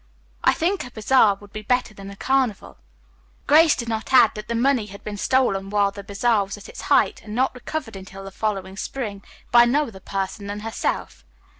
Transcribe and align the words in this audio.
I 0.43 0.53
think 0.55 0.83
a 0.83 0.89
bazaar 0.89 1.35
would 1.35 1.53
be 1.53 1.61
better 1.61 1.93
than 1.93 2.09
a 2.09 2.15
carnival." 2.15 2.79
Grace 3.45 3.75
did 3.75 3.87
not 3.87 4.11
add 4.11 4.31
that 4.33 4.47
the 4.47 4.55
money 4.55 4.87
had 4.87 5.03
been 5.03 5.15
stolen 5.15 5.69
while 5.69 5.91
the 5.91 6.03
bazaar 6.03 6.43
was 6.43 6.57
at 6.57 6.67
its 6.67 6.81
height 6.89 7.21
and 7.23 7.35
not 7.35 7.53
recovered 7.53 7.95
until 7.95 8.23
the 8.23 8.31
following 8.31 8.77
spring, 8.77 9.21
by 9.51 9.65
no 9.65 9.83
other 9.89 9.99
person 9.99 10.47
than 10.47 10.61
herself. 10.61 11.23